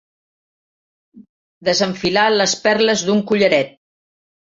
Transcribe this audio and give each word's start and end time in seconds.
Desenfilar 1.69 2.23
les 2.37 2.55
perles 2.63 3.05
d'un 3.11 3.21
collaret. 3.33 3.77